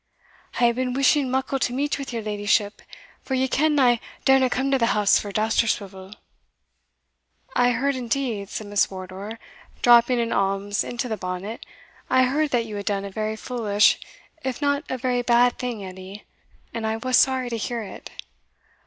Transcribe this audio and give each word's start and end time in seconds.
"I 0.55 0.65
hae 0.65 0.71
been 0.71 0.93
wishing 0.93 1.29
muckle 1.29 1.59
to 1.59 1.73
meet 1.73 1.99
wi' 1.99 2.05
your 2.09 2.23
leddyship 2.23 2.81
for 3.21 3.35
ye 3.35 3.47
ken 3.47 3.79
I 3.79 3.99
darena 4.25 4.49
come 4.49 4.71
to 4.71 4.79
the 4.79 4.87
house 4.97 5.19
for 5.19 5.31
Dousterswivel." 5.31 6.15
"I 7.55 7.73
heard 7.73 7.95
indeed," 7.95 8.49
said 8.49 8.65
Miss 8.65 8.89
Wardour, 8.89 9.37
dropping 9.83 10.19
an 10.19 10.33
alms 10.33 10.83
into 10.83 11.07
the 11.07 11.17
bonnet 11.17 11.63
"I 12.09 12.23
heard 12.23 12.49
that 12.49 12.65
you 12.65 12.77
had 12.77 12.87
done 12.87 13.05
a 13.05 13.11
very 13.11 13.35
foolish, 13.35 13.99
if 14.43 14.59
not 14.59 14.83
a 14.89 14.97
very 14.97 15.21
bad 15.21 15.59
thing, 15.59 15.85
Edie 15.85 16.23
and 16.73 16.87
I 16.87 16.97
was 16.97 17.15
sorry 17.17 17.51
to 17.51 17.57
hear 17.57 17.83
it." 17.83 18.09